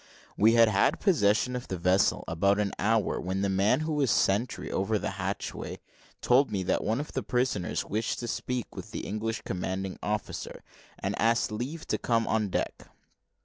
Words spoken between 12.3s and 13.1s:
deck.